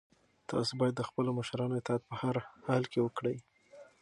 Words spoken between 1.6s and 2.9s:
اطاعت په هر حال